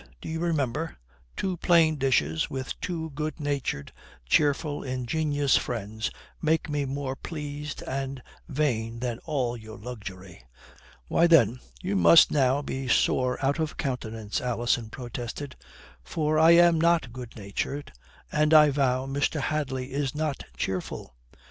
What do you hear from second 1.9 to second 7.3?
dishes with two good natured, cheerful, ingenious friends make me more